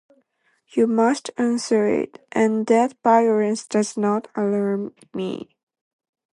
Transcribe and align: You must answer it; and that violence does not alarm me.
You 0.69 0.87
must 0.87 1.29
answer 1.37 1.85
it; 1.85 2.25
and 2.31 2.65
that 2.65 2.95
violence 3.03 3.67
does 3.67 3.95
not 3.95 4.29
alarm 4.33 4.95
me. 5.13 5.55